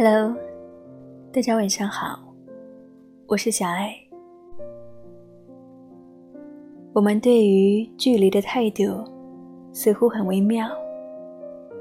[0.00, 0.32] Hello，
[1.32, 2.20] 大家晚上好，
[3.26, 3.92] 我是小爱。
[6.92, 8.84] 我们对于距离的态度
[9.72, 10.68] 似乎很微妙，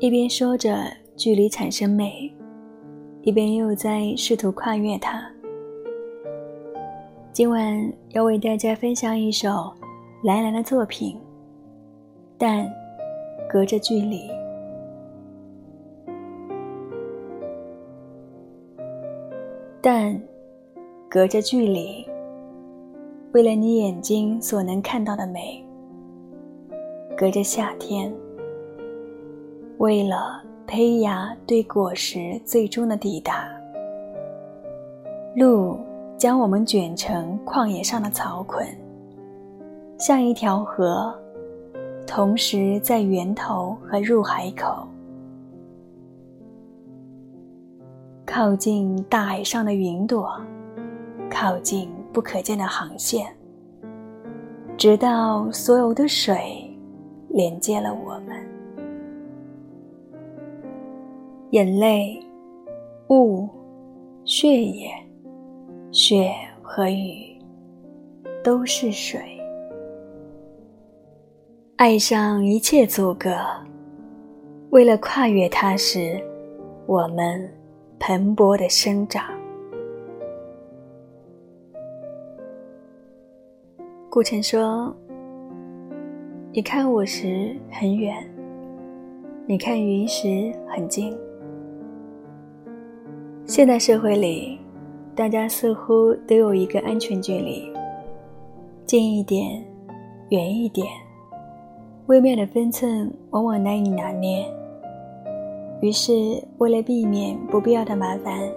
[0.00, 0.84] 一边说着
[1.18, 2.34] 距离产生美，
[3.20, 5.22] 一边又在试图跨越它。
[7.30, 9.70] 今晚要为大家分享一首
[10.22, 11.20] 蓝蓝的作品，
[12.38, 12.66] 但
[13.50, 14.37] 隔着距离。
[19.80, 20.20] 但
[21.08, 22.04] 隔着距离，
[23.32, 25.62] 为了你眼睛所能看到的美；
[27.16, 28.12] 隔着夏天，
[29.78, 33.48] 为了胚芽对果实最终的抵达。
[35.36, 35.78] 路
[36.16, 38.66] 将我们卷成旷野上的草捆，
[39.96, 41.16] 像一条河，
[42.04, 44.87] 同时在源头和入海口。
[48.30, 50.30] 靠近大海上的云朵，
[51.30, 53.26] 靠近不可见的航线，
[54.76, 56.70] 直到所有的水
[57.30, 58.36] 连接了我们。
[61.52, 62.22] 眼泪、
[63.08, 63.48] 雾、
[64.26, 64.90] 血液、
[65.90, 67.34] 雪和雨，
[68.44, 69.22] 都是水。
[71.76, 73.30] 爱上一切阻隔，
[74.68, 76.22] 为了跨越它时，
[76.84, 77.57] 我们。
[77.98, 79.24] 蓬勃的生长。
[84.10, 84.94] 顾城说
[86.52, 88.16] ：“你看我时很远，
[89.46, 91.16] 你看云时很近。”
[93.44, 94.58] 现代社会里，
[95.14, 97.72] 大家似乎都有一个安全距离，
[98.86, 99.64] 近一点，
[100.30, 100.86] 远一点，
[102.06, 104.46] 微妙的分寸往往难以拿捏。
[105.80, 106.12] 于是，
[106.58, 108.50] 为了避免不必要的麻烦，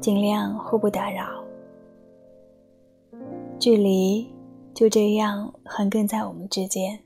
[0.00, 1.42] 尽量互不打扰，
[3.58, 4.30] 距离
[4.74, 6.98] 就这样横亘在我们之间。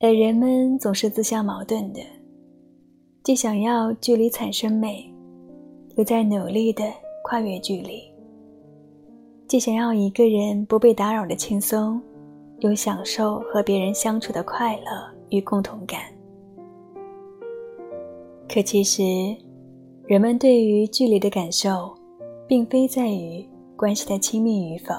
[0.00, 2.00] 而人们总是自相矛盾的，
[3.22, 5.10] 既想要距离产生美，
[5.96, 6.84] 又在努力的
[7.22, 8.02] 跨越距离；
[9.48, 11.98] 既想要一个人不被打扰的轻松，
[12.58, 15.13] 又享受和别人相处的快乐。
[15.34, 16.00] 与共同感。
[18.48, 19.02] 可其实，
[20.06, 21.92] 人们对于距离的感受，
[22.46, 24.94] 并非在于关系的亲密与否，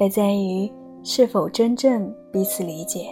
[0.00, 0.68] 而在于
[1.02, 3.10] 是否真正彼此理解。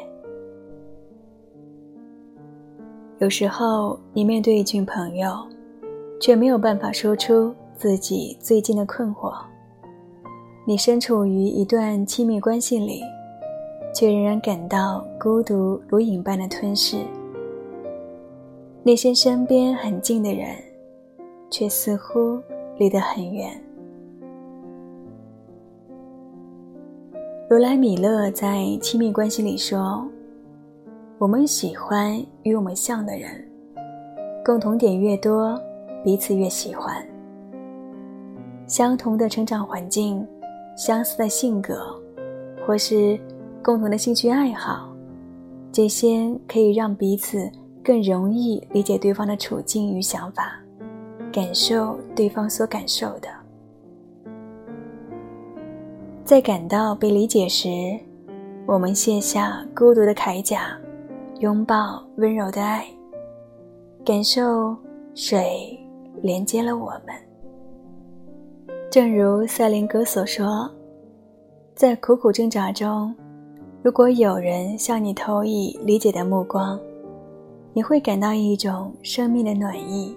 [3.18, 5.30] 有时候，你面对一群朋友，
[6.20, 9.32] 却没有办法说出自己最近的困惑；
[10.66, 13.00] 你身处于一段亲密关系里。
[13.96, 16.98] 却仍然感到孤独如影般的吞噬。
[18.82, 20.54] 那些身边很近的人，
[21.48, 22.38] 却似乎
[22.76, 23.50] 离得很远。
[27.48, 30.06] 罗莱米勒在《亲密关系》里说
[31.16, 33.30] ：“我们喜欢与我们像的人，
[34.44, 35.58] 共同点越多，
[36.04, 36.94] 彼此越喜欢。
[38.66, 40.22] 相同的成长环境，
[40.76, 41.98] 相似的性格，
[42.66, 43.18] 或是……”
[43.66, 44.88] 共同的兴趣爱好，
[45.72, 47.50] 这些可以让彼此
[47.82, 50.52] 更容易理解对方的处境与想法，
[51.32, 53.28] 感受对方所感受的。
[56.24, 57.68] 在感到被理解时，
[58.66, 60.78] 我们卸下孤独的铠甲，
[61.40, 62.86] 拥抱温柔的爱，
[64.04, 64.76] 感受
[65.12, 65.76] 水
[66.22, 67.16] 连接了我们。
[68.92, 70.70] 正如塞林格所说，
[71.74, 73.12] 在苦苦挣扎中。
[73.86, 76.76] 如果有人向你投以理解的目光，
[77.72, 80.12] 你会感到一种生命的暖意。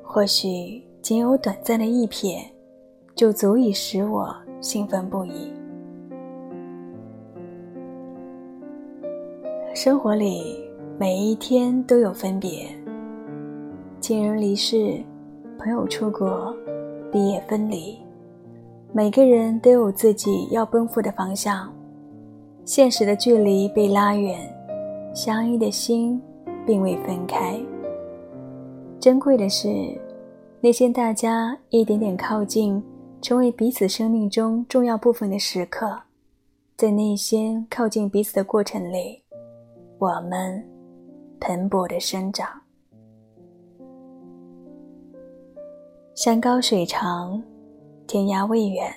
[0.00, 2.40] 或许仅有短暂的一瞥，
[3.16, 5.52] 就足以使我兴奋不已。
[9.74, 10.64] 生活里
[11.00, 12.64] 每一天都有分别，
[14.00, 15.02] 亲人离世，
[15.58, 16.54] 朋友出国，
[17.10, 17.98] 毕业分离，
[18.92, 21.68] 每个人都有自己要奔赴的方向。
[22.68, 24.38] 现实的距离被拉远，
[25.14, 26.20] 相依的心
[26.66, 27.58] 并未分开。
[29.00, 29.98] 珍贵的是，
[30.60, 32.84] 那些大家一点点靠近，
[33.22, 35.98] 成为彼此生命中重要部分的时刻，
[36.76, 39.22] 在那些靠近彼此的过程里，
[39.96, 40.62] 我们
[41.40, 42.46] 蓬勃的生长。
[46.14, 47.42] 山高水长，
[48.06, 48.92] 天涯未远，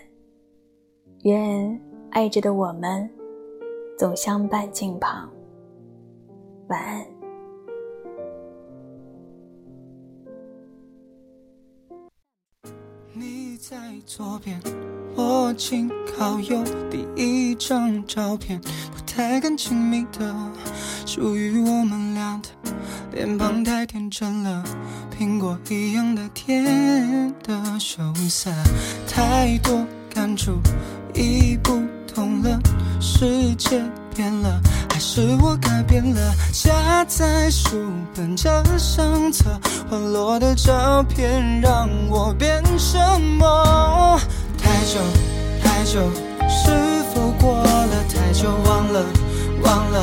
[1.24, 3.10] 愿爱着的我们。
[4.02, 5.30] 走向半径旁。
[6.70, 7.06] 晚安。
[13.14, 14.60] 你在左边，
[15.16, 15.88] 我紧
[16.18, 16.64] 靠右。
[16.90, 20.36] 第一张照片不太敢亲密的，
[21.06, 22.50] 属于我们俩的
[23.12, 24.64] 脸庞太天真了，
[25.16, 28.50] 苹果一样的甜的羞涩，
[29.08, 30.54] 太多感触，
[31.14, 31.80] 一步。
[32.14, 32.60] 痛了，
[33.00, 33.82] 世界
[34.16, 34.60] 变了。
[34.90, 37.70] 还是我改变了，夹在书
[38.16, 39.46] 本这相册，
[39.90, 43.00] 滑落的照片让我变什
[43.40, 44.20] 么？
[44.58, 45.00] 太久
[45.64, 46.00] 太久，
[46.48, 46.72] 是
[47.14, 48.50] 否过了太久？
[48.66, 49.04] 忘了
[49.64, 50.00] 忘了，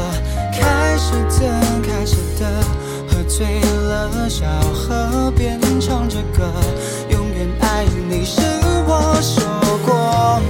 [0.52, 2.64] 开始的开始的，
[3.08, 6.50] 喝醉了，小河边唱着歌，
[7.10, 8.40] 永远爱你是
[8.87, 9.44] 我说
[9.87, 10.40] 过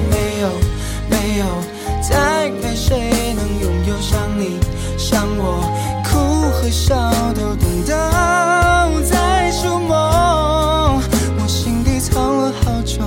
[6.79, 11.01] 哭和笑都懂得再触摸。
[11.41, 13.01] 我心底藏了好久，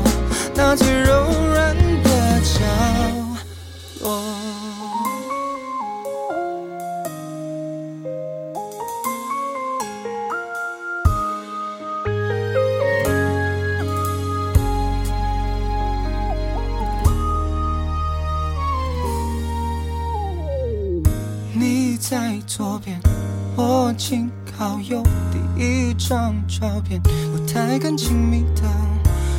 [0.53, 2.59] 那最柔软的角
[4.01, 4.21] 落。
[22.09, 22.99] 在左边，
[23.63, 24.27] 我紧
[24.57, 28.63] 靠右，第一张照片，不太敢亲密的，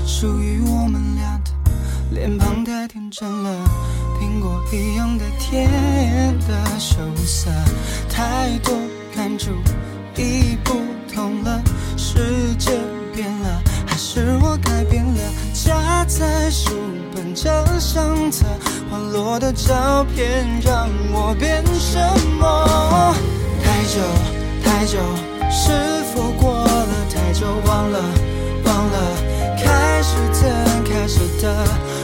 [0.07, 1.51] 属于我们俩的，
[2.13, 3.51] 脸庞太天真了，
[4.21, 5.69] 苹果一样的甜
[6.47, 7.51] 的羞涩，
[8.09, 8.73] 太多
[9.17, 9.51] 感触
[10.17, 10.81] 已不
[11.13, 11.61] 同了，
[11.97, 12.71] 世界
[13.13, 15.21] 变了，还是我改变了，
[15.53, 16.71] 夹在书
[17.13, 18.47] 本这相册。
[18.89, 21.99] 滑落的照片让我变什
[22.39, 22.72] 么？
[23.93, 23.99] 久
[24.65, 24.97] 太久，
[25.51, 25.71] 是
[26.15, 27.45] 否过了太久？
[27.67, 28.01] 忘了
[28.65, 28.99] 忘了，
[29.63, 30.49] 开始怎
[30.83, 31.55] 开始的，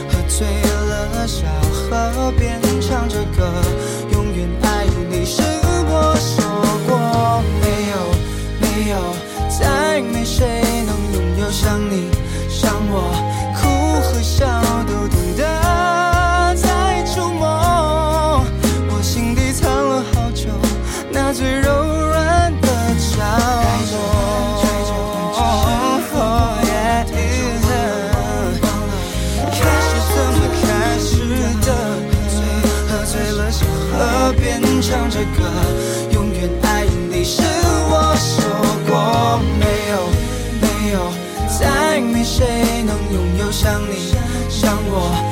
[0.07, 3.51] 喝醉了，小河边唱着歌，
[34.89, 35.43] 唱着歌，
[36.13, 38.41] 永远爱你是我说
[38.87, 40.09] 过没有
[40.59, 41.11] 没有，
[41.59, 44.15] 再没谁能拥有像你
[44.49, 45.28] 像我。